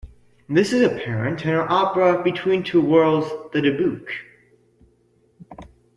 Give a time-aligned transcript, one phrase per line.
[0.49, 4.07] This is apparent in her opera Between Two Worlds-The Dybbuk.